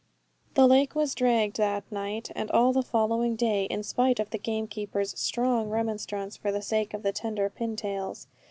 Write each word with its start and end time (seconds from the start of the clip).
The 0.55 0.65
lake 0.65 0.95
was 0.95 1.13
dragged 1.13 1.57
that 1.57 1.83
night, 1.91 2.31
and 2.35 2.49
all 2.49 2.73
the 2.73 2.81
following 2.81 3.35
day, 3.35 3.65
in 3.65 3.83
spite 3.83 4.19
of 4.19 4.31
the 4.31 4.39
gamekeeper's 4.39 5.11
strong 5.11 5.69
remonstrance 5.69 6.35
for 6.35 6.51
the 6.51 6.63
sake 6.63 6.95
of 6.95 7.03
the 7.03 7.11
tender 7.11 7.51
pintails. 7.51 8.25